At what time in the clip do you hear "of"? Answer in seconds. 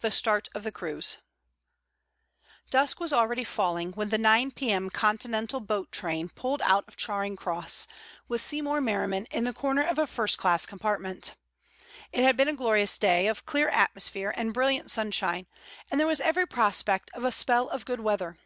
0.54-0.62, 6.88-6.96, 9.82-9.98, 13.26-13.44, 17.12-17.22, 17.68-17.84